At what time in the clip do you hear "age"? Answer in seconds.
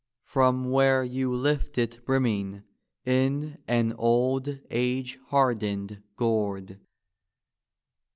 4.71-5.19